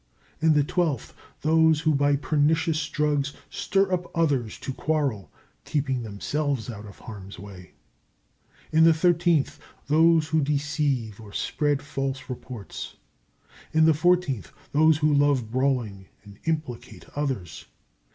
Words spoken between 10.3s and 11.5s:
deceive or